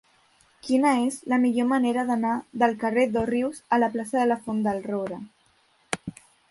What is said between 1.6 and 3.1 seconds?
manera d'anar del carrer